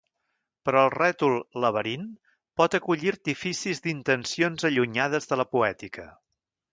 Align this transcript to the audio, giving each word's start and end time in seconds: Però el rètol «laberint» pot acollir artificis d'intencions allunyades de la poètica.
Però 0.67 0.79
el 0.83 0.87
rètol 0.93 1.35
«laberint» 1.65 2.07
pot 2.61 2.77
acollir 2.79 3.11
artificis 3.11 3.83
d'intencions 3.83 4.67
allunyades 4.71 5.31
de 5.33 5.39
la 5.43 5.47
poètica. 5.57 6.07